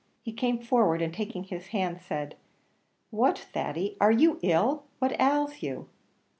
He 0.23 0.33
came 0.33 0.57
forward, 0.57 0.99
and 0.99 1.13
taking 1.13 1.43
his 1.43 1.67
hand, 1.67 2.01
said, 2.01 2.33
"What, 3.11 3.37
Thady, 3.37 3.97
are 4.01 4.09
you 4.11 4.39
ill? 4.41 4.85
What 4.97 5.11
ails 5.21 5.61
you?" 5.61 5.89